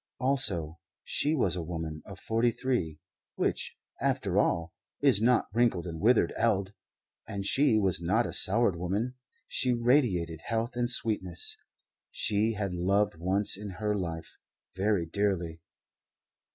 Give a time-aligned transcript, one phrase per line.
[0.19, 2.97] Also, she was a woman of forty three,
[3.35, 6.73] which, after all, is not wrinkled and withered eld;
[7.27, 9.13] and she was not a soured woman;
[9.47, 11.55] she radiated health and sweetness;
[12.09, 14.37] she had loved once in her life,
[14.75, 15.61] very dearly.